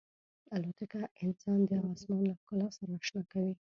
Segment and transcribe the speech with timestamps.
[0.55, 3.53] الوتکه انسان د آسمان له ښکلا سره اشنا کوي.